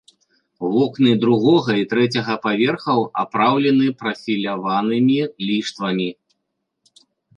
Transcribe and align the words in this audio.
Вокны 0.75 1.11
другога 1.25 1.71
і 1.81 1.85
трэцяга 1.91 2.35
паверхаў 2.47 2.99
апраўлены 3.25 3.87
прафіляванымі 4.01 5.19
ліштвамі. 5.49 6.09